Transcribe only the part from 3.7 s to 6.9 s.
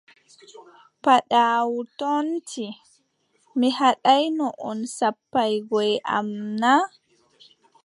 haɗaayno on sappaagoy am na?